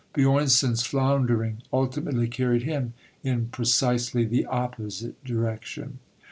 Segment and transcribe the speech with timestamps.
[0.15, 5.99] Björnson's floundering ultimately carried him in precisely the opposite direction.